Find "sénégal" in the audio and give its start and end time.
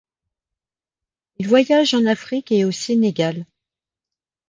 2.71-3.45